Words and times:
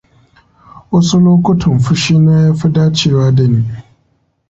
Wasu 0.91 1.17
lokutan 1.23 1.77
fushi 1.83 2.15
na 2.19 2.33
ya 2.43 2.53
fi 2.53 2.67
dacewa 2.69 3.31
da 3.31 3.47
ni. 3.47 3.63